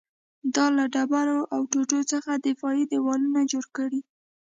دا 0.55 0.65
له 0.77 0.85
ډبرو 0.93 1.39
او 1.53 1.61
ټوټو 1.71 1.99
څخه 2.11 2.31
دفاعي 2.47 2.83
دېوالونه 2.91 3.39
جوړ 3.51 3.65
کړي 3.77 3.99